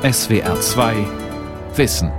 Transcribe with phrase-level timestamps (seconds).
[0.00, 0.94] SWR 2
[1.74, 2.12] Wissen.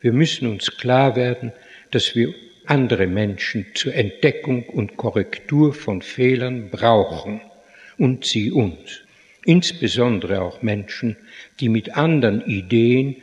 [0.00, 1.52] Wir müssen uns klar werden,
[1.90, 2.32] dass wir
[2.64, 7.42] andere Menschen zur Entdeckung und Korrektur von Fehlern brauchen
[7.98, 9.02] und sie uns.
[9.44, 11.18] Insbesondere auch Menschen,
[11.60, 13.16] die mit anderen Ideen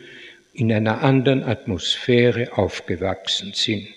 [0.53, 3.87] in einer anderen Atmosphäre aufgewachsen sind.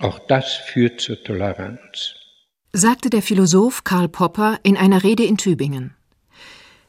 [0.00, 2.16] Auch das führt zur Toleranz.
[2.74, 5.94] Sagte der Philosoph Karl Popper in einer Rede in Tübingen.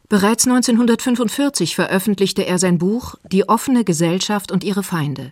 [0.10, 5.32] Bereits 1945 veröffentlichte er sein Buch Die offene Gesellschaft und ihre Feinde.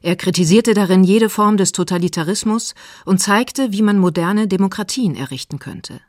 [0.00, 6.00] Er kritisierte darin jede Form des Totalitarismus und zeigte, wie man moderne Demokratien errichten könnte.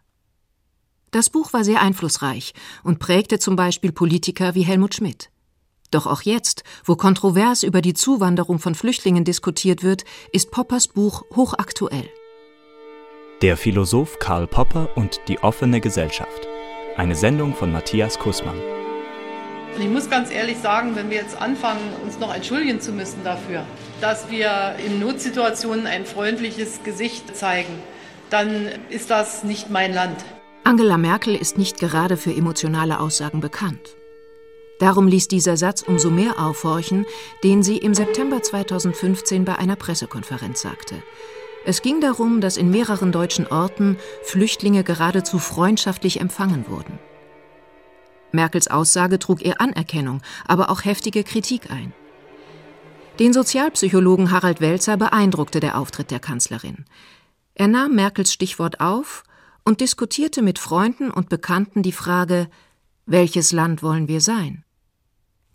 [1.09, 2.53] Das Buch war sehr einflussreich
[2.83, 5.31] und prägte zum Beispiel Politiker wie Helmut Schmidt.
[5.89, 11.23] Doch auch jetzt, wo kontrovers über die Zuwanderung von Flüchtlingen diskutiert wird, ist Poppers Buch
[11.35, 12.07] hochaktuell.
[13.41, 16.47] Der Philosoph Karl Popper und die offene Gesellschaft.
[16.95, 18.55] Eine Sendung von Matthias Kussmann.
[19.75, 23.25] Und ich muss ganz ehrlich sagen, wenn wir jetzt anfangen, uns noch entschuldigen zu müssen
[23.25, 23.65] dafür,
[23.99, 27.73] dass wir in Notsituationen ein freundliches Gesicht zeigen,
[28.29, 30.23] dann ist das nicht mein Land.
[30.63, 33.97] Angela Merkel ist nicht gerade für emotionale Aussagen bekannt.
[34.79, 37.05] Darum ließ dieser Satz umso mehr aufhorchen,
[37.43, 41.03] den sie im September 2015 bei einer Pressekonferenz sagte.
[41.65, 46.99] Es ging darum, dass in mehreren deutschen Orten Flüchtlinge geradezu freundschaftlich empfangen wurden.
[48.31, 51.93] Merkels Aussage trug ihr Anerkennung, aber auch heftige Kritik ein.
[53.17, 56.85] Den Sozialpsychologen Harald Welzer beeindruckte der Auftritt der Kanzlerin.
[57.55, 59.23] Er nahm Merkels Stichwort auf
[59.63, 62.47] und diskutierte mit Freunden und Bekannten die Frage,
[63.07, 64.63] welches Land wollen wir sein?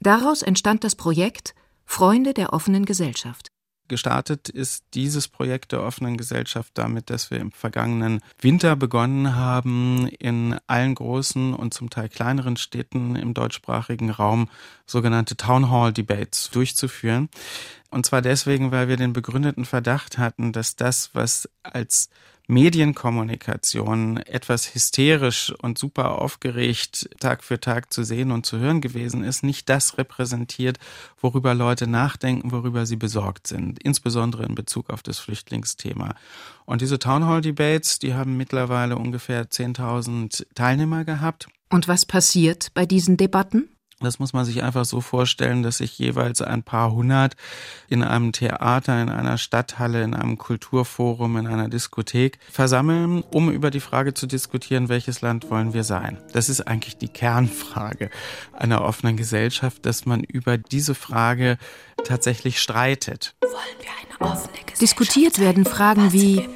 [0.00, 3.48] Daraus entstand das Projekt Freunde der offenen Gesellschaft.
[3.90, 10.06] Gestartet ist dieses Projekt der offenen Gesellschaft damit, dass wir im vergangenen Winter begonnen haben,
[10.20, 14.48] in allen großen und zum Teil kleineren Städten im deutschsprachigen Raum
[14.86, 17.30] sogenannte Town Hall Debates durchzuführen.
[17.90, 22.10] Und zwar deswegen, weil wir den begründeten Verdacht hatten, dass das, was als
[22.50, 29.24] Medienkommunikation etwas hysterisch und super aufgeregt Tag für Tag zu sehen und zu hören gewesen
[29.24, 30.78] ist, nicht das repräsentiert,
[31.20, 36.14] worüber Leute nachdenken, worüber sie besorgt sind, insbesondere in Bezug auf das Flüchtlingsthema.
[36.66, 41.48] Und diese Townhall Debates, die haben mittlerweile ungefähr 10.000 Teilnehmer gehabt.
[41.70, 43.68] Und was passiert bei diesen Debatten?
[44.00, 47.36] Das muss man sich einfach so vorstellen, dass sich jeweils ein paar hundert
[47.88, 53.70] in einem Theater, in einer Stadthalle, in einem Kulturforum, in einer Diskothek versammeln, um über
[53.70, 56.18] die Frage zu diskutieren, welches Land wollen wir sein.
[56.32, 58.10] Das ist eigentlich die Kernfrage
[58.52, 61.58] einer offenen Gesellschaft, dass man über diese Frage
[62.04, 63.34] tatsächlich streitet.
[63.42, 66.48] Wollen wir eine offene Gesellschaft Diskutiert werden Fragen wie,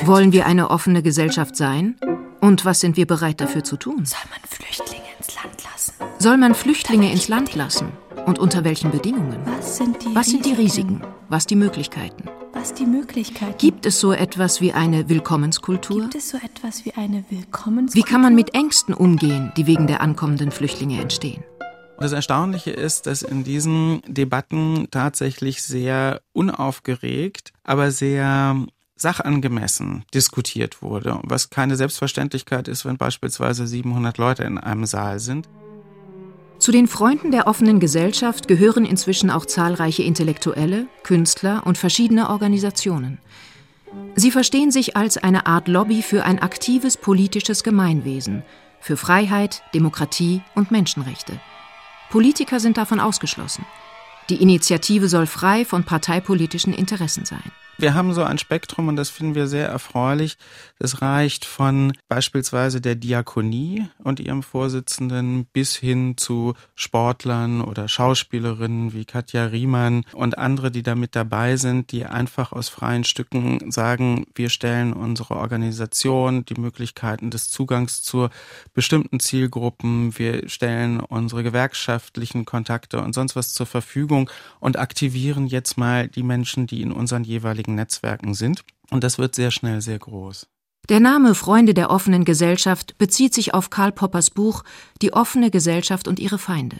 [0.00, 1.96] wollen wir eine offene Gesellschaft sein?
[2.40, 4.04] Und was sind wir bereit dafür zu tun?
[4.04, 5.11] Soll man Flüchtlinge
[5.42, 5.94] Land lassen?
[6.18, 7.92] Soll man Flüchtlinge ins Land lassen?
[8.26, 9.40] Und unter welchen Bedingungen?
[9.44, 11.02] Was sind die, was sind die Risiken?
[11.28, 12.28] Was die Möglichkeiten?
[12.52, 13.58] Was die Möglichkeiten?
[13.58, 16.02] Gibt es so etwas wie eine Willkommenskultur?
[16.02, 17.94] Gibt es so etwas wie eine Willkommenskultur?
[17.94, 21.42] Wie kann man mit Ängsten umgehen, die wegen der ankommenden Flüchtlinge entstehen?
[21.98, 28.66] Das Erstaunliche ist, dass in diesen Debatten tatsächlich sehr unaufgeregt, aber sehr
[29.02, 35.48] sachangemessen diskutiert wurde, was keine Selbstverständlichkeit ist, wenn beispielsweise 700 Leute in einem Saal sind.
[36.58, 43.18] Zu den Freunden der offenen Gesellschaft gehören inzwischen auch zahlreiche Intellektuelle, Künstler und verschiedene Organisationen.
[44.14, 48.42] Sie verstehen sich als eine Art Lobby für ein aktives politisches Gemeinwesen,
[48.80, 51.40] für Freiheit, Demokratie und Menschenrechte.
[52.10, 53.64] Politiker sind davon ausgeschlossen.
[54.30, 57.50] Die Initiative soll frei von parteipolitischen Interessen sein.
[57.82, 60.38] Wir haben so ein Spektrum und das finden wir sehr erfreulich.
[60.78, 68.92] Das reicht von beispielsweise der Diakonie und ihrem Vorsitzenden bis hin zu Sportlern oder Schauspielerinnen
[68.92, 73.72] wie Katja Riemann und andere, die da mit dabei sind, die einfach aus freien Stücken
[73.72, 78.28] sagen, wir stellen unsere Organisation, die Möglichkeiten des Zugangs zu
[78.74, 84.30] bestimmten Zielgruppen, wir stellen unsere gewerkschaftlichen Kontakte und sonst was zur Verfügung
[84.60, 88.64] und aktivieren jetzt mal die Menschen, die in unseren jeweiligen jeweiligen Netzwerken sind.
[88.90, 90.46] Und das wird sehr schnell sehr groß.
[90.88, 94.64] Der Name Freunde der offenen Gesellschaft bezieht sich auf Karl Poppers Buch
[95.00, 96.78] Die offene Gesellschaft und ihre Feinde.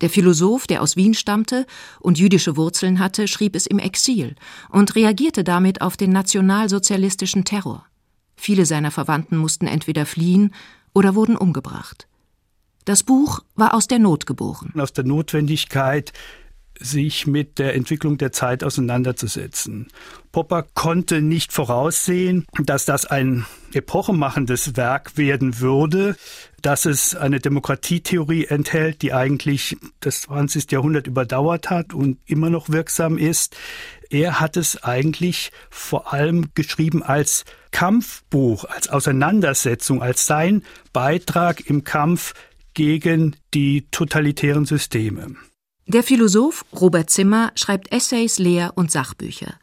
[0.00, 1.66] Der Philosoph, der aus Wien stammte
[2.00, 4.36] und jüdische Wurzeln hatte, schrieb es im Exil
[4.70, 7.84] und reagierte damit auf den nationalsozialistischen Terror.
[8.36, 10.54] Viele seiner Verwandten mussten entweder fliehen
[10.94, 12.06] oder wurden umgebracht.
[12.84, 14.72] Das Buch war aus der Not geboren.
[14.78, 16.12] Aus der Notwendigkeit,
[16.80, 19.88] sich mit der Entwicklung der Zeit auseinanderzusetzen.
[20.32, 26.16] Popper konnte nicht voraussehen, dass das ein epochemachendes Werk werden würde,
[26.62, 30.70] dass es eine Demokratietheorie enthält, die eigentlich das 20.
[30.70, 33.56] Jahrhundert überdauert hat und immer noch wirksam ist.
[34.10, 41.84] Er hat es eigentlich vor allem geschrieben als Kampfbuch, als Auseinandersetzung, als sein Beitrag im
[41.84, 42.34] Kampf
[42.74, 45.34] gegen die totalitären Systeme.
[45.90, 49.54] Der Philosoph Robert Zimmer schreibt Essays, Lehr- und Sachbücher.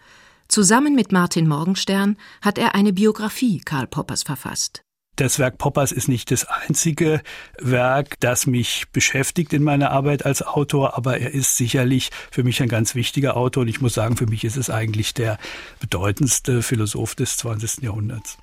[0.47, 4.81] Zusammen mit Martin Morgenstern hat er eine Biografie Karl Poppers verfasst.
[5.17, 7.21] Das Werk Poppers ist nicht das einzige
[7.59, 12.59] Werk, das mich beschäftigt in meiner Arbeit als Autor, aber er ist sicherlich für mich
[12.59, 15.37] ein ganz wichtiger Autor und ich muss sagen, für mich ist es eigentlich der
[15.79, 17.83] bedeutendste Philosoph des 20.
[17.83, 18.39] Jahrhunderts.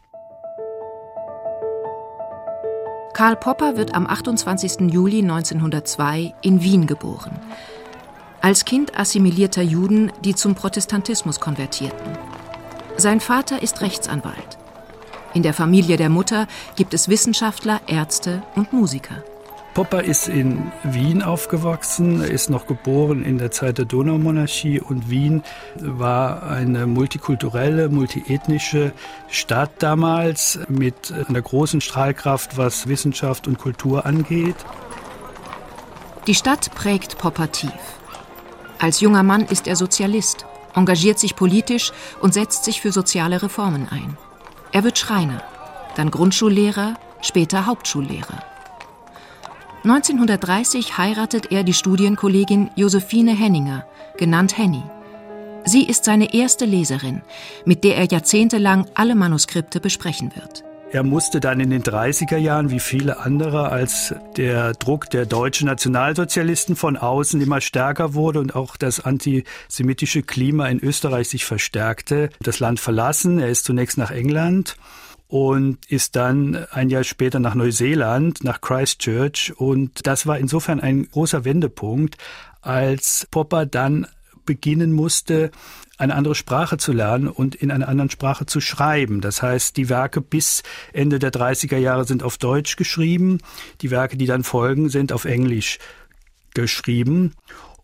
[3.13, 4.91] Karl Popper wird am 28.
[4.91, 7.39] Juli 1902 in Wien geboren.
[8.41, 12.17] Als Kind assimilierter Juden, die zum Protestantismus konvertierten.
[12.97, 14.59] Sein Vater ist Rechtsanwalt.
[15.35, 19.23] In der Familie der Mutter gibt es Wissenschaftler, Ärzte und Musiker.
[19.75, 25.43] Popper ist in Wien aufgewachsen, ist noch geboren in der Zeit der Donaumonarchie und Wien
[25.77, 28.93] war eine multikulturelle, multiethnische
[29.29, 34.57] Stadt damals mit einer großen Strahlkraft, was Wissenschaft und Kultur angeht.
[36.27, 37.73] Die Stadt prägt Popper tief.
[38.79, 43.89] Als junger Mann ist er Sozialist, engagiert sich politisch und setzt sich für soziale Reformen
[43.91, 44.19] ein.
[44.71, 45.43] Er wird Schreiner,
[45.97, 48.52] dann Grundschullehrer, später Hauptschullehrer.
[49.85, 53.85] 1930 heiratet er die Studienkollegin Josephine Henninger,
[54.17, 54.83] genannt Henny.
[55.65, 57.23] Sie ist seine erste Leserin,
[57.65, 60.63] mit der er jahrzehntelang alle Manuskripte besprechen wird.
[60.93, 65.67] Er musste dann in den 30er Jahren, wie viele andere, als der Druck der deutschen
[65.67, 72.29] Nationalsozialisten von außen immer stärker wurde und auch das antisemitische Klima in Österreich sich verstärkte,
[72.41, 73.41] das Land verlassen.
[73.41, 74.77] Er ist zunächst nach England
[75.33, 79.55] und ist dann ein Jahr später nach Neuseeland, nach Christchurch.
[79.57, 82.19] Und das war insofern ein großer Wendepunkt,
[82.61, 84.07] als Popper dann
[84.45, 85.51] beginnen musste,
[85.97, 89.23] eine andere Sprache zu lernen und in einer anderen Sprache zu schreiben.
[89.23, 93.39] Das heißt, die Werke bis Ende der 30er Jahre sind auf Deutsch geschrieben,
[93.81, 95.79] die Werke, die dann folgen, sind auf Englisch
[96.53, 97.33] geschrieben.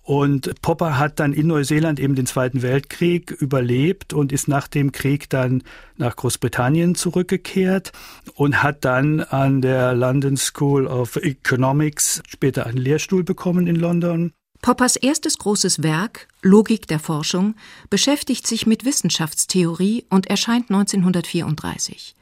[0.08, 4.90] Und Popper hat dann in Neuseeland eben den Zweiten Weltkrieg überlebt und ist nach dem
[4.90, 5.62] Krieg dann
[5.98, 7.92] nach Großbritannien zurückgekehrt
[8.32, 14.32] und hat dann an der London School of Economics später einen Lehrstuhl bekommen in London
[14.62, 17.54] Poppers erstes großes Werk, Logik der Forschung,
[17.90, 22.14] beschäftigt sich mit Wissenschaftstheorie und erscheint 1934.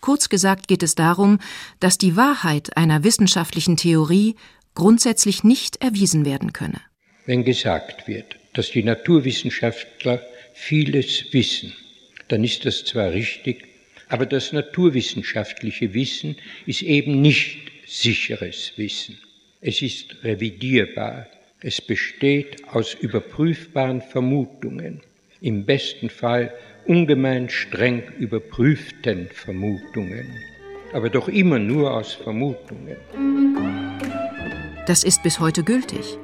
[0.00, 1.40] Kurz gesagt geht es darum,
[1.80, 4.36] dass die Wahrheit einer wissenschaftlichen Theorie
[4.76, 6.80] grundsätzlich nicht erwiesen werden könne.
[7.26, 10.24] Wenn gesagt wird, dass die Naturwissenschaftler
[10.54, 11.74] vieles wissen,
[12.28, 13.64] dann ist das zwar richtig,
[14.08, 16.36] aber das naturwissenschaftliche Wissen
[16.66, 19.18] ist eben nicht sicheres Wissen.
[19.60, 21.26] Es ist revidierbar,
[21.60, 25.00] es besteht aus überprüfbaren Vermutungen,
[25.40, 26.54] im besten Fall
[26.86, 30.30] ungemein streng überprüften Vermutungen,
[30.92, 32.96] aber doch immer nur aus Vermutungen.
[34.86, 36.18] Das ist bis heute gültig.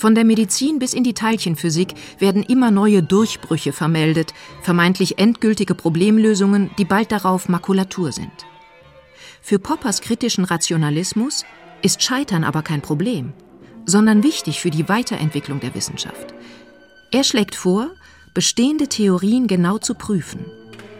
[0.00, 6.70] Von der Medizin bis in die Teilchenphysik werden immer neue Durchbrüche vermeldet, vermeintlich endgültige Problemlösungen,
[6.78, 8.32] die bald darauf Makulatur sind.
[9.40, 11.44] Für Poppers kritischen Rationalismus
[11.82, 13.32] ist Scheitern aber kein Problem
[13.86, 16.34] sondern wichtig für die Weiterentwicklung der Wissenschaft.
[17.10, 17.90] Er schlägt vor,
[18.34, 20.44] bestehende Theorien genau zu prüfen,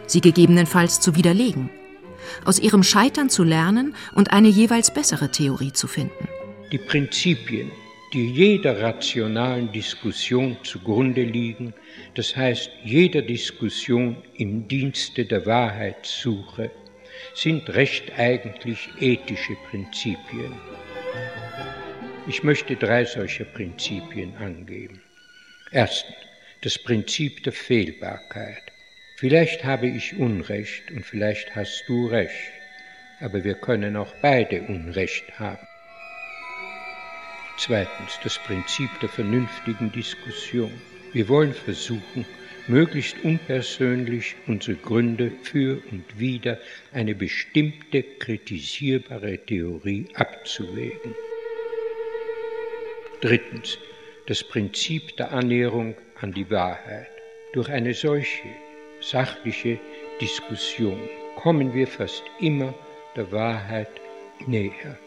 [0.07, 1.69] sie gegebenenfalls zu widerlegen,
[2.45, 6.27] aus ihrem Scheitern zu lernen und eine jeweils bessere Theorie zu finden.
[6.71, 7.71] Die Prinzipien,
[8.13, 11.73] die jeder rationalen Diskussion zugrunde liegen,
[12.15, 16.71] das heißt jeder Diskussion im Dienste der Wahrheitssuche,
[17.33, 20.53] sind recht eigentlich ethische Prinzipien.
[22.27, 25.01] Ich möchte drei solcher Prinzipien angeben.
[25.71, 26.15] Erstens,
[26.61, 28.71] das Prinzip der Fehlbarkeit.
[29.17, 32.51] Vielleicht habe ich Unrecht und vielleicht hast du Recht,
[33.19, 35.65] aber wir können auch beide Unrecht haben.
[37.63, 40.71] Zweitens, das Prinzip der vernünftigen Diskussion.
[41.13, 42.25] Wir wollen versuchen,
[42.67, 46.57] möglichst unpersönlich unsere Gründe für und wider
[46.91, 51.13] eine bestimmte kritisierbare Theorie abzuwägen.
[53.21, 53.77] Drittens,
[54.25, 57.11] das Prinzip der Annäherung an die Wahrheit.
[57.53, 58.47] Durch eine solche
[59.01, 59.77] sachliche
[60.19, 60.99] Diskussion
[61.35, 62.73] kommen wir fast immer
[63.15, 64.01] der Wahrheit
[64.47, 64.97] näher.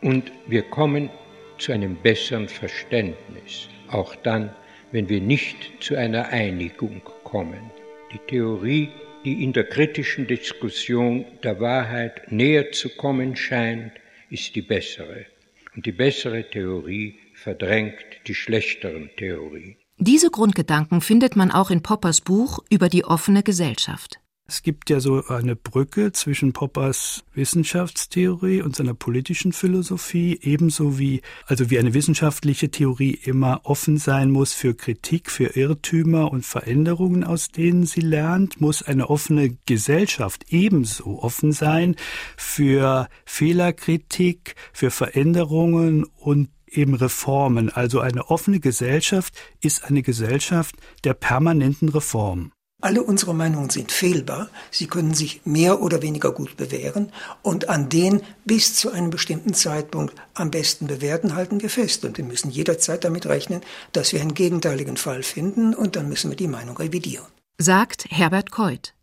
[0.00, 1.10] Und wir kommen
[1.58, 4.54] zu einem besseren Verständnis, auch dann,
[4.92, 7.70] wenn wir nicht zu einer Einigung kommen.
[8.12, 8.88] Die Theorie,
[9.24, 13.92] die in der kritischen Diskussion der Wahrheit näher zu kommen scheint,
[14.30, 15.26] ist die bessere.
[15.74, 19.76] Und die bessere Theorie verdrängt die schlechteren Theorien.
[19.98, 24.20] Diese Grundgedanken findet man auch in Poppers Buch über die offene Gesellschaft.
[24.50, 31.20] Es gibt ja so eine Brücke zwischen Poppers Wissenschaftstheorie und seiner politischen Philosophie, ebenso wie,
[31.44, 37.24] also wie eine wissenschaftliche Theorie immer offen sein muss für Kritik, für Irrtümer und Veränderungen,
[37.24, 41.94] aus denen sie lernt, muss eine offene Gesellschaft ebenso offen sein
[42.38, 47.68] für Fehlerkritik, für Veränderungen und eben Reformen.
[47.68, 50.74] Also eine offene Gesellschaft ist eine Gesellschaft
[51.04, 52.52] der permanenten Reform.
[52.80, 54.48] Alle unsere Meinungen sind fehlbar.
[54.70, 57.10] Sie können sich mehr oder weniger gut bewähren.
[57.42, 62.04] Und an den bis zu einem bestimmten Zeitpunkt am besten bewährten halten wir fest.
[62.04, 65.74] Und wir müssen jederzeit damit rechnen, dass wir einen gegenteiligen Fall finden.
[65.74, 67.26] Und dann müssen wir die Meinung revidieren.
[67.58, 68.94] Sagt Herbert Keuth.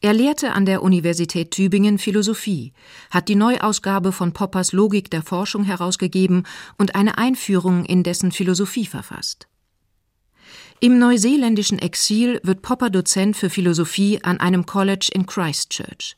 [0.00, 2.72] Er lehrte an der Universität Tübingen Philosophie,
[3.10, 6.44] hat die Neuausgabe von Poppers Logik der Forschung herausgegeben
[6.78, 9.48] und eine Einführung in dessen Philosophie verfasst.
[10.84, 16.16] Im neuseeländischen Exil wird Popper Dozent für Philosophie an einem College in Christchurch.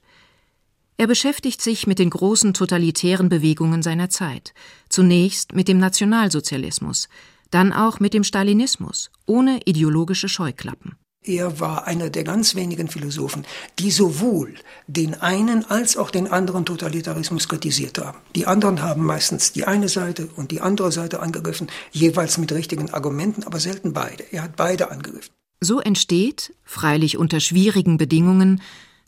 [0.97, 4.55] Er beschäftigt sich mit den großen totalitären Bewegungen seiner Zeit,
[4.89, 7.11] zunächst mit dem Nationalsozialismus,
[7.51, 10.97] dann auch mit dem Stalinismus, ohne ideologische Scheuklappen.
[11.27, 13.47] Er war einer der ganz wenigen Philosophen,
[13.79, 18.19] die sowohl den einen als auch den anderen Totalitarismus kritisiert haben.
[18.37, 22.91] Die anderen haben meistens die eine Seite und die andere Seite angegriffen, jeweils mit richtigen
[22.91, 24.23] Argumenten, aber selten beide.
[24.33, 25.31] Er hat beide angegriffen.
[25.61, 28.61] So entsteht, freilich unter schwierigen Bedingungen,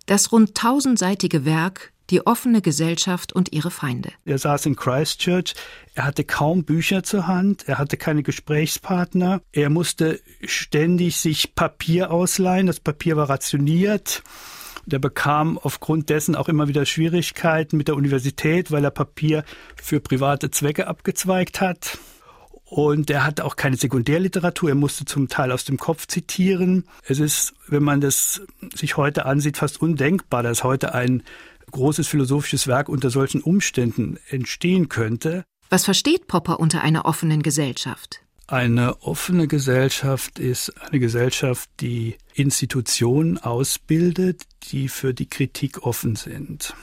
[0.06, 4.10] das rund tausendseitige Werk die offene Gesellschaft und ihre Feinde.
[4.24, 5.54] Er saß in Christchurch,
[5.94, 12.10] er hatte kaum Bücher zur Hand, er hatte keine Gesprächspartner, er musste ständig sich Papier
[12.10, 14.22] ausleihen, das Papier war rationiert.
[14.88, 19.44] Der bekam aufgrund dessen auch immer wieder Schwierigkeiten mit der Universität, weil er Papier
[19.74, 21.98] für private Zwecke abgezweigt hat.
[22.68, 26.84] Und er hatte auch keine Sekundärliteratur, er musste zum Teil aus dem Kopf zitieren.
[27.04, 28.42] Es ist, wenn man das
[28.74, 31.22] sich heute ansieht, fast undenkbar, dass heute ein
[31.70, 35.44] großes philosophisches Werk unter solchen Umständen entstehen könnte.
[35.70, 38.20] Was versteht Popper unter einer offenen Gesellschaft?
[38.48, 46.74] Eine offene Gesellschaft ist eine Gesellschaft, die Institutionen ausbildet, die für die Kritik offen sind.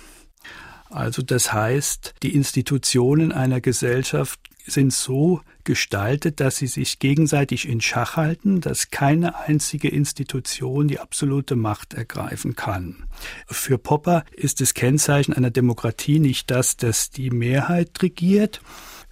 [0.90, 7.82] Also das heißt, die Institutionen einer Gesellschaft sind so gestaltet, dass sie sich gegenseitig in
[7.82, 13.04] Schach halten, dass keine einzige Institution die absolute Macht ergreifen kann.
[13.48, 18.62] Für Popper ist das Kennzeichen einer Demokratie nicht das, dass die Mehrheit regiert,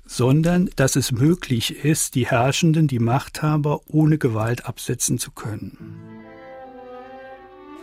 [0.05, 5.77] sondern dass es möglich ist, die Herrschenden, die Machthaber ohne Gewalt absetzen zu können.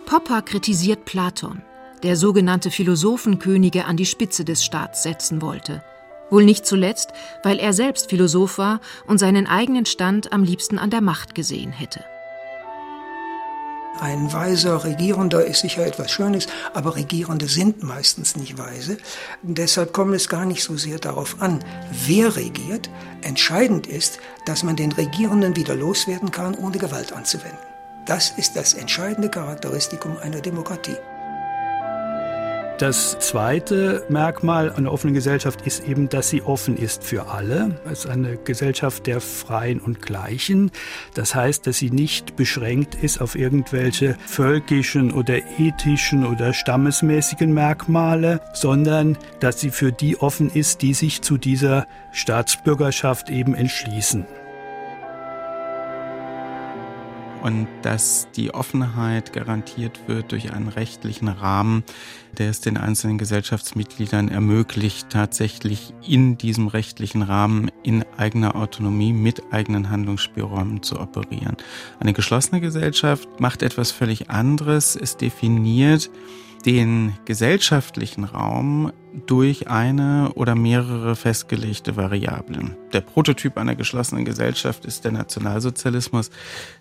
[0.07, 1.63] Popper kritisiert Platon,
[2.03, 5.83] der sogenannte Philosophenkönige an die Spitze des Staats setzen wollte–
[6.31, 10.91] Wohl nicht zuletzt, weil er selbst Philosoph war und seinen eigenen Stand am liebsten an
[10.91, 12.05] der Macht gesehen hätte.
[14.01, 18.97] Ein weiser Regierender ist sicher etwas Schönes, aber Regierende sind meistens nicht weise.
[19.43, 21.65] Deshalb kommt es gar nicht so sehr darauf an,
[22.07, 22.89] wer regiert.
[23.23, 27.59] Entscheidend ist, dass man den Regierenden wieder loswerden kann, ohne Gewalt anzuwenden.
[28.07, 30.97] Das ist das entscheidende Charakteristikum einer Demokratie.
[32.79, 37.81] Das zweite Merkmal einer offenen Gesellschaft ist eben, dass sie offen ist für alle.
[37.91, 40.71] Es ist eine Gesellschaft der Freien und Gleichen.
[41.15, 48.41] Das heißt, dass sie nicht beschränkt ist auf irgendwelche völkischen oder ethischen oder stammesmäßigen Merkmale,
[48.53, 54.25] sondern dass sie für die offen ist, die sich zu dieser Staatsbürgerschaft eben entschließen
[57.43, 61.85] und dass die Offenheit garantiert wird durch einen rechtlichen Rahmen,
[62.37, 69.43] der es den einzelnen Gesellschaftsmitgliedern ermöglicht, tatsächlich in diesem rechtlichen Rahmen in eigener Autonomie mit
[69.53, 71.57] eigenen Handlungsspielräumen zu operieren.
[72.01, 74.97] Eine geschlossene Gesellschaft macht etwas völlig anderes.
[74.97, 76.11] Es definiert
[76.67, 78.93] den gesellschaftlichen Raum
[79.27, 82.77] durch eine oder mehrere festgelegte Variablen.
[82.93, 86.31] Der Prototyp einer geschlossenen Gesellschaft ist der Nationalsozialismus,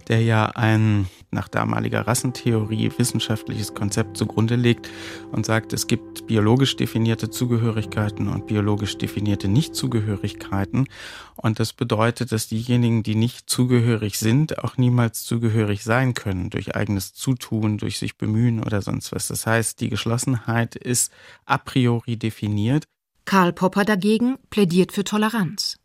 [0.08, 4.90] der ja ein nach damaliger Rassentheorie wissenschaftliches Konzept zugrunde legt
[5.32, 10.88] und sagt, es gibt biologisch definierte Zugehörigkeiten und biologisch definierte Nichtzugehörigkeiten.
[11.36, 16.76] Und das bedeutet, dass diejenigen, die nicht zugehörig sind, auch niemals zugehörig sein können durch
[16.76, 19.28] eigenes Zutun, durch sich bemühen oder sonst was.
[19.28, 21.12] Das heißt, die Geschlossenheit ist
[21.46, 22.84] a priori definiert.
[23.26, 25.78] Karl Popper dagegen plädiert für Toleranz.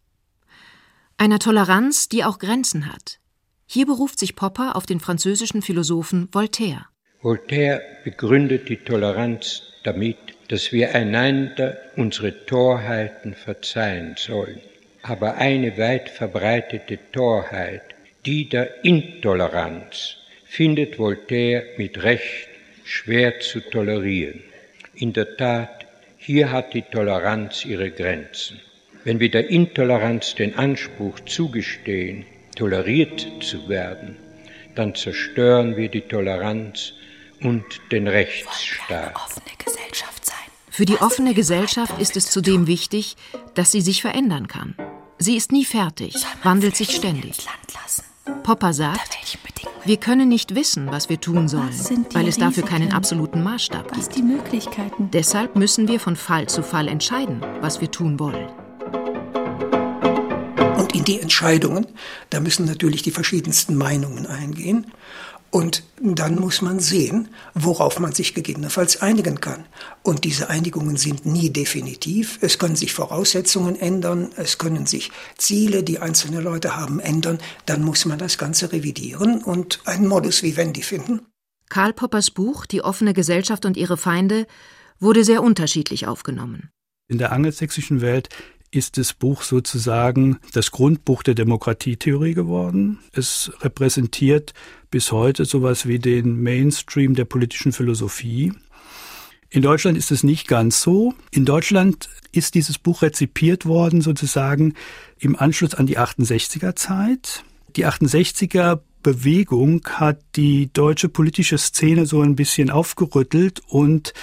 [1.16, 3.18] Einer Toleranz, die auch Grenzen hat.
[3.66, 6.86] Hier beruft sich Popper auf den französischen Philosophen Voltaire.
[7.22, 10.18] Voltaire begründet die Toleranz damit,
[10.48, 14.60] dass wir einander unsere Torheiten verzeihen sollen.
[15.02, 17.82] Aber eine weit verbreitete Torheit,
[18.26, 22.48] die der Intoleranz, findet Voltaire mit Recht
[22.84, 24.42] schwer zu tolerieren.
[24.94, 25.81] In der Tat,
[26.24, 28.60] hier hat die Toleranz ihre Grenzen.
[29.04, 32.24] Wenn wir der Intoleranz den Anspruch zugestehen,
[32.54, 34.16] toleriert zu werden,
[34.76, 36.92] dann zerstören wir die Toleranz
[37.40, 39.14] und den Rechtsstaat.
[40.70, 43.16] Für die offene Gesellschaft ist es zudem wichtig,
[43.54, 44.76] dass sie sich verändern kann.
[45.18, 46.14] Sie ist nie fertig,
[46.44, 47.46] wandelt sich ständig.
[48.44, 49.18] Popper sagt,
[49.84, 51.74] wir können nicht wissen, was wir tun sollen,
[52.12, 54.16] weil es dafür keinen absoluten Maßstab gibt.
[54.16, 55.10] Die Möglichkeiten.
[55.12, 58.48] Deshalb müssen wir von Fall zu Fall entscheiden, was wir tun wollen.
[60.76, 61.86] Und in die Entscheidungen,
[62.30, 64.86] da müssen natürlich die verschiedensten Meinungen eingehen.
[65.52, 69.66] Und dann muss man sehen, worauf man sich gegebenenfalls einigen kann.
[70.02, 72.38] Und diese Einigungen sind nie definitiv.
[72.40, 77.38] Es können sich Voraussetzungen ändern, es können sich Ziele, die einzelne Leute haben, ändern.
[77.66, 81.20] Dann muss man das Ganze revidieren und einen Modus vivendi finden.
[81.68, 84.46] Karl Poppers Buch Die offene Gesellschaft und ihre Feinde
[85.00, 86.70] wurde sehr unterschiedlich aufgenommen.
[87.08, 88.30] In der angelsächsischen Welt
[88.72, 92.98] ist das Buch sozusagen das Grundbuch der Demokratietheorie geworden.
[93.12, 94.54] Es repräsentiert
[94.90, 98.52] bis heute sowas wie den Mainstream der politischen Philosophie.
[99.50, 101.14] In Deutschland ist es nicht ganz so.
[101.30, 104.74] In Deutschland ist dieses Buch rezipiert worden sozusagen
[105.18, 107.44] im Anschluss an die 68er Zeit.
[107.76, 114.14] Die 68er Bewegung hat die deutsche politische Szene so ein bisschen aufgerüttelt und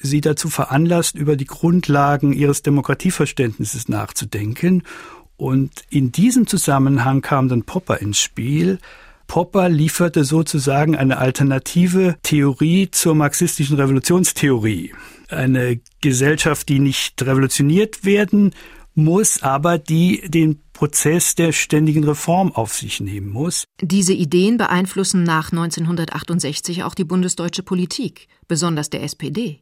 [0.00, 4.82] sie dazu veranlasst, über die Grundlagen ihres Demokratieverständnisses nachzudenken.
[5.36, 8.78] Und in diesem Zusammenhang kam dann Popper ins Spiel.
[9.26, 14.94] Popper lieferte sozusagen eine alternative Theorie zur marxistischen Revolutionstheorie.
[15.28, 18.54] Eine Gesellschaft, die nicht revolutioniert werden
[18.94, 23.64] muss, aber die den Prozess der ständigen Reform auf sich nehmen muss.
[23.80, 29.60] Diese Ideen beeinflussen nach 1968 auch die bundesdeutsche Politik, besonders der SPD.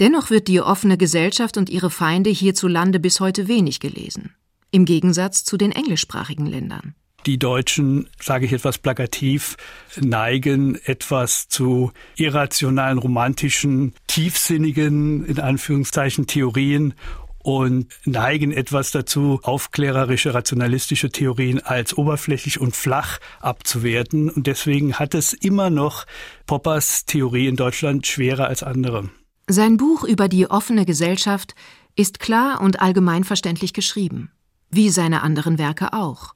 [0.00, 4.34] Dennoch wird die offene Gesellschaft und ihre Feinde hierzulande bis heute wenig gelesen,
[4.70, 6.94] im Gegensatz zu den englischsprachigen Ländern.
[7.26, 9.56] Die Deutschen, sage ich etwas plakativ,
[9.98, 16.92] neigen etwas zu irrationalen, romantischen, tiefsinnigen, in Anführungszeichen, Theorien
[17.38, 24.28] und neigen etwas dazu, aufklärerische, rationalistische Theorien als oberflächlich und flach abzuwerten.
[24.28, 26.04] Und deswegen hat es immer noch
[26.46, 29.08] Poppers Theorie in Deutschland schwerer als andere.
[29.46, 31.54] Sein Buch über die offene Gesellschaft
[31.96, 34.30] ist klar und allgemeinverständlich geschrieben,
[34.70, 36.34] wie seine anderen Werke auch,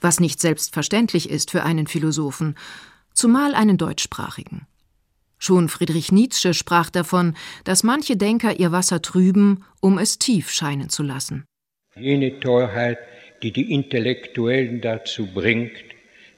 [0.00, 2.56] was nicht selbstverständlich ist für einen Philosophen,
[3.12, 4.66] zumal einen deutschsprachigen.
[5.38, 10.88] Schon Friedrich Nietzsche sprach davon, dass manche Denker ihr Wasser trüben, um es tief scheinen
[10.88, 11.44] zu lassen.
[11.94, 12.98] Jene Torheit,
[13.42, 15.76] die die Intellektuellen dazu bringt,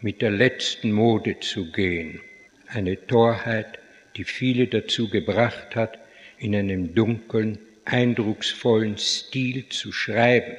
[0.00, 2.20] mit der letzten Mode zu gehen.
[2.66, 3.78] Eine Torheit,
[4.16, 5.98] die viele dazu gebracht hat,
[6.38, 10.57] in einem dunklen, eindrucksvollen Stil zu schreiben,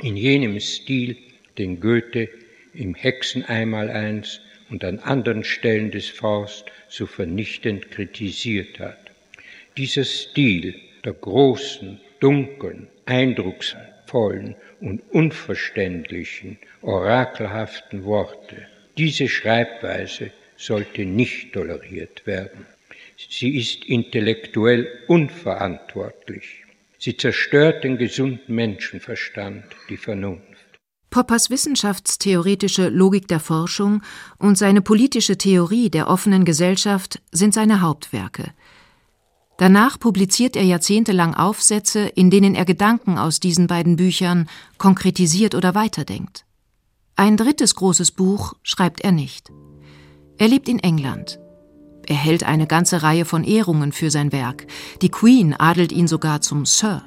[0.00, 1.16] in jenem Stil,
[1.58, 2.28] den Goethe
[2.74, 9.10] im Hexeneinmaleins und an anderen Stellen des Faust so vernichtend kritisiert hat.
[9.76, 22.26] Dieser Stil der großen, dunklen, eindrucksvollen und unverständlichen, orakelhaften Worte, diese Schreibweise sollte nicht toleriert
[22.26, 22.66] werden.
[23.30, 26.64] Sie ist intellektuell unverantwortlich.
[26.98, 30.42] Sie zerstört den gesunden Menschenverstand, die Vernunft.
[31.10, 34.02] Poppers wissenschaftstheoretische Logik der Forschung
[34.38, 38.52] und seine politische Theorie der offenen Gesellschaft sind seine Hauptwerke.
[39.58, 45.74] Danach publiziert er jahrzehntelang Aufsätze, in denen er Gedanken aus diesen beiden Büchern konkretisiert oder
[45.74, 46.46] weiterdenkt.
[47.14, 49.52] Ein drittes großes Buch schreibt er nicht.
[50.38, 51.41] Er lebt in England.
[52.06, 54.66] Er hält eine ganze Reihe von Ehrungen für sein Werk.
[55.02, 57.02] Die Queen adelt ihn sogar zum Sir.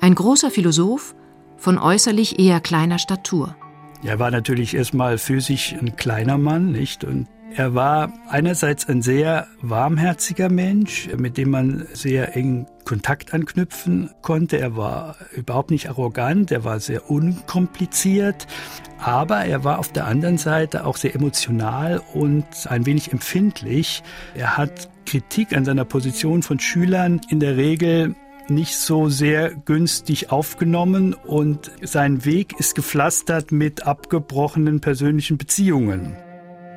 [0.00, 1.14] Ein großer Philosoph,
[1.56, 3.54] von äußerlich eher kleiner Statur.
[4.02, 7.04] Er war natürlich erstmal physisch ein kleiner Mann, nicht?
[7.04, 14.10] Und er war einerseits ein sehr warmherziger Mensch, mit dem man sehr eng Kontakt anknüpfen
[14.22, 14.58] konnte.
[14.58, 18.46] Er war überhaupt nicht arrogant, er war sehr unkompliziert,
[18.98, 24.02] aber er war auf der anderen Seite auch sehr emotional und ein wenig empfindlich.
[24.34, 28.14] Er hat Kritik an seiner Position von Schülern in der Regel
[28.48, 36.16] nicht so sehr günstig aufgenommen und sein Weg ist gepflastert mit abgebrochenen persönlichen Beziehungen.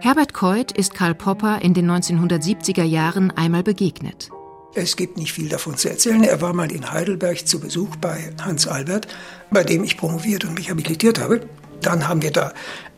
[0.05, 4.29] Herbert Keuth ist Karl Popper in den 1970er Jahren einmal begegnet.
[4.75, 6.23] Es gibt nicht viel davon zu erzählen.
[6.23, 9.07] Er war mal in Heidelberg zu Besuch bei Hans Albert,
[9.49, 11.49] bei dem ich promoviert und mich habilitiert habe.
[11.81, 12.53] Dann haben wir da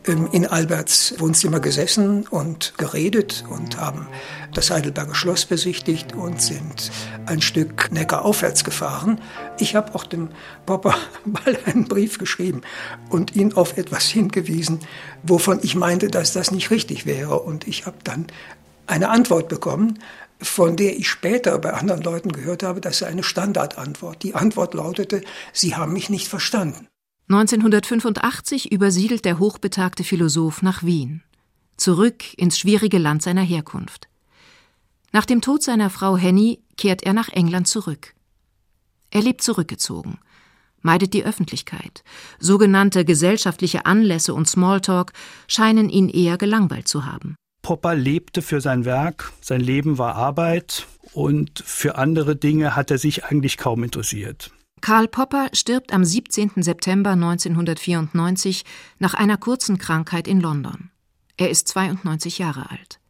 [0.06, 4.08] ähm, in Alberts Wohnzimmer gesessen und geredet und haben
[4.54, 6.90] das Heidelberger Schloss besichtigt und sind
[7.26, 9.20] ein Stück Neckar aufwärts gefahren.
[9.58, 10.30] Ich habe auch dem
[10.66, 12.62] Popper mal einen Brief geschrieben
[13.10, 14.80] und ihn auf etwas hingewiesen,
[15.22, 17.40] wovon ich meinte, dass das nicht richtig wäre.
[17.40, 18.26] Und ich habe dann
[18.86, 19.98] eine Antwort bekommen,
[20.40, 24.22] von der ich später bei anderen Leuten gehört habe, das sei eine Standardantwort.
[24.22, 26.88] Die Antwort lautete, Sie haben mich nicht verstanden.
[27.30, 31.22] 1985 übersiedelt der hochbetagte Philosoph nach Wien,
[31.76, 34.08] zurück ins schwierige Land seiner Herkunft.
[35.12, 38.14] Nach dem Tod seiner Frau Henny kehrt er nach England zurück.
[39.10, 40.18] Er lebt zurückgezogen,
[40.80, 42.02] meidet die Öffentlichkeit.
[42.38, 45.12] Sogenannte gesellschaftliche Anlässe und Smalltalk
[45.48, 47.36] scheinen ihn eher gelangweilt zu haben.
[47.60, 52.96] Popper lebte für sein Werk, sein Leben war Arbeit und für andere Dinge hat er
[52.96, 54.50] sich eigentlich kaum interessiert.
[54.80, 56.62] Karl Popper stirbt am 17.
[56.62, 58.64] September 1994
[58.98, 60.90] nach einer kurzen Krankheit in London.
[61.36, 63.00] Er ist 92 Jahre alt.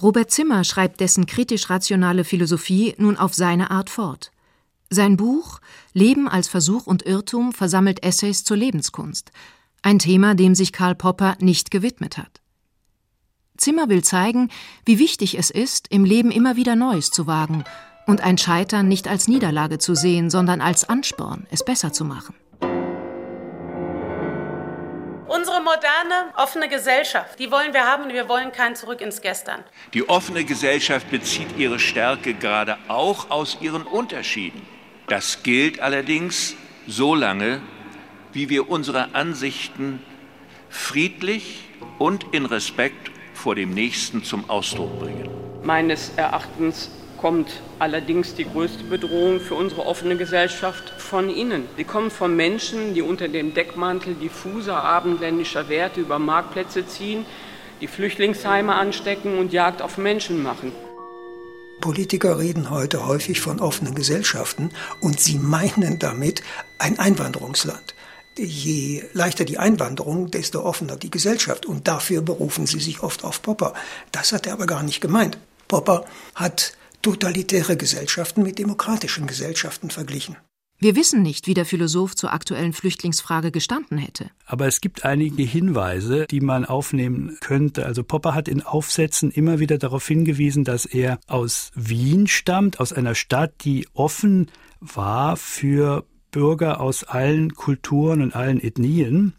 [0.00, 4.32] Robert Zimmer schreibt dessen kritisch-rationale Philosophie nun auf seine Art fort.
[4.88, 5.60] Sein Buch
[5.92, 9.30] Leben als Versuch und Irrtum versammelt Essays zur Lebenskunst,
[9.82, 12.40] ein Thema, dem sich Karl Popper nicht gewidmet hat.
[13.56, 14.48] Zimmer will zeigen,
[14.84, 17.64] wie wichtig es ist, im Leben immer wieder Neues zu wagen
[18.06, 22.34] und ein Scheitern nicht als Niederlage zu sehen, sondern als Ansporn, es besser zu machen.
[25.26, 29.64] Unsere moderne, offene Gesellschaft, die wollen wir haben und wir wollen kein Zurück ins Gestern.
[29.94, 34.60] Die offene Gesellschaft bezieht ihre Stärke gerade auch aus ihren Unterschieden.
[35.08, 36.54] Das gilt allerdings
[36.86, 37.62] so lange,
[38.32, 40.02] wie wir unsere Ansichten
[40.68, 45.28] friedlich und in Respekt vor dem Nächsten zum Ausdruck bringen.
[45.62, 46.90] Meines Erachtens
[47.22, 51.68] kommt allerdings die größte Bedrohung für unsere offene Gesellschaft von innen.
[51.76, 57.24] Sie kommt von Menschen, die unter dem Deckmantel diffuser abendländischer Werte über Marktplätze ziehen,
[57.80, 60.72] die Flüchtlingsheime anstecken und Jagd auf Menschen machen.
[61.80, 66.42] Politiker reden heute häufig von offenen Gesellschaften und sie meinen damit
[66.80, 67.94] ein Einwanderungsland.
[68.36, 71.66] Je leichter die Einwanderung, desto offener die Gesellschaft.
[71.66, 73.74] Und dafür berufen sie sich oft auf Popper.
[74.10, 75.38] Das hat er aber gar nicht gemeint.
[75.68, 76.04] Popper
[76.34, 80.36] hat totalitäre Gesellschaften mit demokratischen Gesellschaften verglichen.
[80.82, 84.30] Wir wissen nicht, wie der Philosoph zur aktuellen Flüchtlingsfrage gestanden hätte.
[84.46, 87.86] Aber es gibt einige Hinweise, die man aufnehmen könnte.
[87.86, 92.92] Also Popper hat in Aufsätzen immer wieder darauf hingewiesen, dass er aus Wien stammt, aus
[92.92, 99.34] einer Stadt, die offen war für Bürger aus allen Kulturen und allen Ethnien.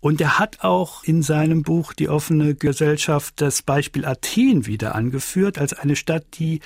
[0.00, 5.56] Und er hat auch in seinem Buch Die offene Gesellschaft das Beispiel Athen wieder angeführt
[5.56, 6.60] als eine Stadt, die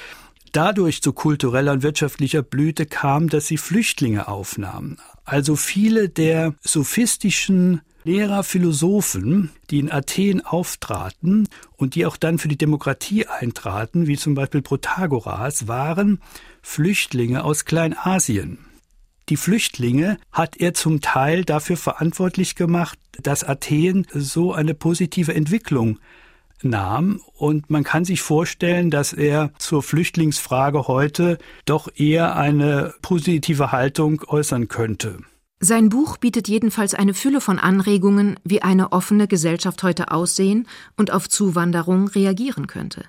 [0.53, 4.99] dadurch zu kultureller und wirtschaftlicher Blüte kam, dass sie Flüchtlinge aufnahmen.
[5.25, 12.49] Also viele der sophistischen Lehrer, Philosophen, die in Athen auftraten und die auch dann für
[12.49, 16.21] die Demokratie eintraten, wie zum Beispiel Protagoras, waren
[16.63, 18.59] Flüchtlinge aus Kleinasien.
[19.29, 25.99] Die Flüchtlinge hat er zum Teil dafür verantwortlich gemacht, dass Athen so eine positive Entwicklung
[26.63, 27.21] nahm.
[27.35, 34.23] Und man kann sich vorstellen, dass er zur Flüchtlingsfrage heute doch eher eine positive Haltung
[34.27, 35.19] äußern könnte.
[35.61, 41.11] Sein Buch bietet jedenfalls eine Fülle von Anregungen, wie eine offene Gesellschaft heute aussehen und
[41.11, 43.05] auf Zuwanderung reagieren könnte.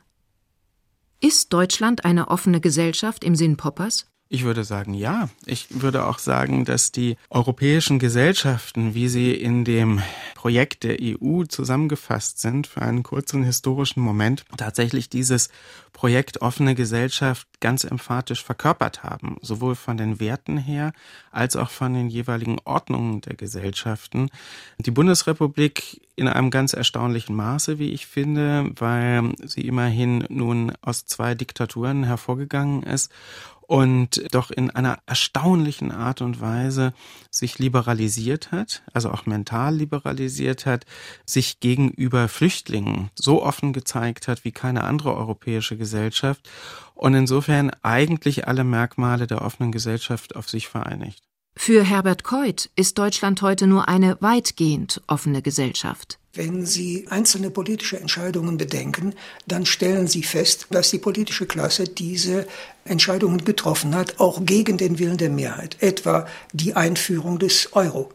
[1.22, 4.08] Ist Deutschland eine offene Gesellschaft im Sinn Poppers?
[4.30, 5.30] Ich würde sagen, ja.
[5.46, 10.02] Ich würde auch sagen, dass die europäischen Gesellschaften, wie sie in dem
[10.40, 15.50] Projekt der EU zusammengefasst sind, für einen kurzen historischen Moment tatsächlich dieses
[15.92, 20.94] Projekt offene Gesellschaft ganz emphatisch verkörpert haben, sowohl von den Werten her
[21.34, 24.30] als auch von den jeweiligen Ordnungen der Gesellschaften.
[24.78, 31.06] Die Bundesrepublik in einem ganz erstaunlichen Maße, wie ich finde, weil sie immerhin nun aus
[31.06, 33.12] zwei Diktaturen hervorgegangen ist
[33.70, 36.92] und doch in einer erstaunlichen Art und Weise
[37.30, 40.88] sich liberalisiert hat, also auch mental liberalisiert hat,
[41.24, 46.50] sich gegenüber Flüchtlingen so offen gezeigt hat wie keine andere europäische Gesellschaft
[46.96, 51.29] und insofern eigentlich alle Merkmale der offenen Gesellschaft auf sich vereinigt.
[51.62, 56.18] Für Herbert Keuth ist Deutschland heute nur eine weitgehend offene Gesellschaft.
[56.34, 59.14] Wenn Sie einzelne politische Entscheidungen bedenken,
[59.46, 62.48] dann stellen Sie fest, dass die politische Klasse diese
[62.86, 68.10] Entscheidungen getroffen hat, auch gegen den Willen der Mehrheit, etwa die Einführung des Euro.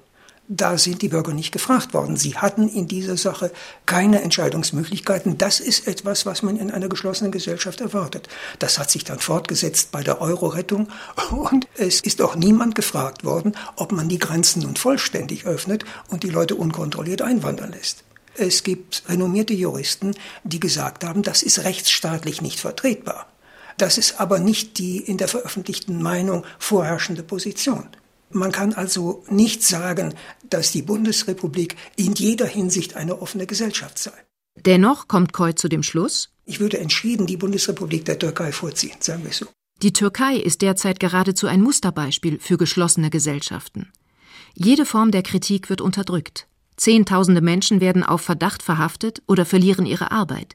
[0.46, 2.18] Da sind die Bürger nicht gefragt worden.
[2.18, 3.50] Sie hatten in dieser Sache
[3.86, 5.38] keine Entscheidungsmöglichkeiten.
[5.38, 8.28] Das ist etwas, was man in einer geschlossenen Gesellschaft erwartet.
[8.58, 10.88] Das hat sich dann fortgesetzt bei der Euro-Rettung.
[11.30, 16.24] Und es ist auch niemand gefragt worden, ob man die Grenzen nun vollständig öffnet und
[16.24, 18.04] die Leute unkontrolliert einwandern lässt.
[18.36, 23.28] Es gibt renommierte Juristen, die gesagt haben, das ist rechtsstaatlich nicht vertretbar.
[23.78, 27.88] Das ist aber nicht die in der veröffentlichten Meinung vorherrschende Position.
[28.34, 30.14] Man kann also nicht sagen,
[30.50, 34.12] dass die Bundesrepublik in jeder Hinsicht eine offene Gesellschaft sei.
[34.56, 39.24] Dennoch kommt Koy zu dem Schluss, ich würde entschieden die Bundesrepublik der Türkei vorziehen, sagen
[39.24, 39.46] wir so.
[39.82, 43.90] Die Türkei ist derzeit geradezu ein Musterbeispiel für geschlossene Gesellschaften.
[44.54, 46.46] Jede Form der Kritik wird unterdrückt.
[46.76, 50.54] Zehntausende Menschen werden auf Verdacht verhaftet oder verlieren ihre Arbeit.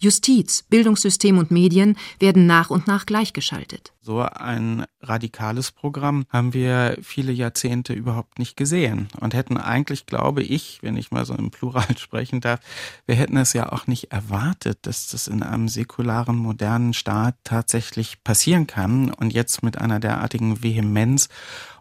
[0.00, 3.92] Justiz, Bildungssystem und Medien werden nach und nach gleichgeschaltet.
[4.00, 10.42] So ein radikales Programm haben wir viele Jahrzehnte überhaupt nicht gesehen und hätten eigentlich, glaube
[10.42, 12.60] ich, wenn ich mal so im Plural sprechen darf,
[13.06, 18.22] wir hätten es ja auch nicht erwartet, dass das in einem säkularen, modernen Staat tatsächlich
[18.22, 21.28] passieren kann und jetzt mit einer derartigen Vehemenz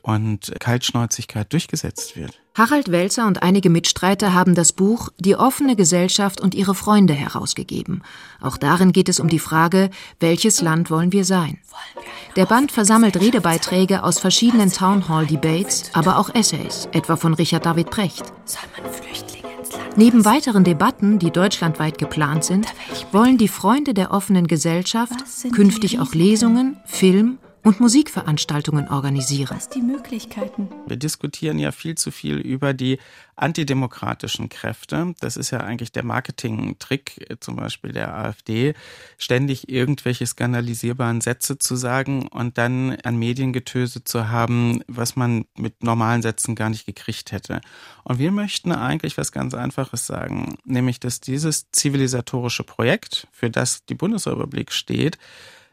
[0.02, 2.40] und Kaltschnäuzigkeit durchgesetzt wird.
[2.58, 8.02] Harald Welzer und einige Mitstreiter haben das Buch Die offene Gesellschaft und ihre Freunde herausgegeben.
[8.42, 11.60] Auch darin geht es um die Frage, welches Land wollen wir sein?
[12.36, 18.24] Der Band versammelt Redebeiträge aus verschiedenen Townhall-Debates, aber auch Essays, etwa von Richard David Precht.
[19.96, 22.68] Neben weiteren Debatten, die deutschlandweit geplant sind,
[23.12, 25.14] wollen die Freunde der offenen Gesellschaft
[25.54, 29.56] künftig auch Lesungen, Film und Musikveranstaltungen organisieren.
[29.56, 30.70] Was die Möglichkeiten?
[30.88, 33.00] Wir diskutieren ja viel zu viel über die
[33.36, 35.14] antidemokratischen Kräfte.
[35.20, 38.74] Das ist ja eigentlich der Marketing-Trick, zum Beispiel der AfD,
[39.18, 45.84] ständig irgendwelche skandalisierbaren Sätze zu sagen und dann ein Mediengetöse zu haben, was man mit
[45.84, 47.62] normalen Sätzen gar nicht gekriegt hätte.
[48.04, 53.86] Und wir möchten eigentlich was ganz Einfaches sagen, nämlich, dass dieses zivilisatorische Projekt, für das
[53.86, 55.18] die Bundesrepublik steht,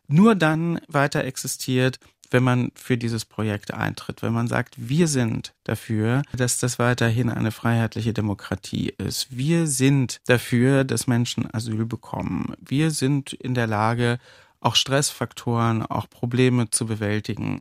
[0.07, 1.99] nur dann weiter existiert,
[2.31, 7.31] wenn man für dieses Projekt eintritt, wenn man sagt, wir sind dafür, dass das weiterhin
[7.31, 9.29] eine freiheitliche Demokratie ist.
[9.31, 12.55] Wir sind dafür, dass Menschen Asyl bekommen.
[12.61, 14.19] Wir sind in der Lage,
[14.61, 17.53] auch Stressfaktoren, auch Probleme zu bewältigen.